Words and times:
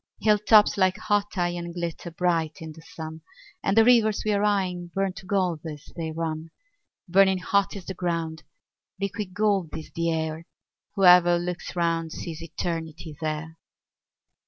Hill 0.19 0.39
tops 0.39 0.77
like 0.79 0.97
hot 0.97 1.37
iron 1.37 1.73
glitter 1.73 2.09
bright 2.09 2.57
in 2.59 2.71
the 2.71 2.81
sun, 2.81 3.21
And 3.61 3.77
the 3.77 3.85
rivers 3.85 4.23
we're 4.25 4.41
eying 4.41 4.87
burn 4.95 5.13
to 5.13 5.27
gold 5.27 5.59
as 5.63 5.85
they 5.95 6.11
run; 6.11 6.49
Burning 7.07 7.37
hot 7.37 7.75
is 7.75 7.85
the 7.85 7.93
ground, 7.93 8.41
liquid 8.99 9.35
gold 9.35 9.77
is 9.77 9.91
the 9.93 10.09
air; 10.11 10.47
Whoever 10.95 11.37
looks 11.37 11.75
round 11.75 12.13
sees 12.13 12.41
Eternity 12.41 13.15
there. 13.21 13.59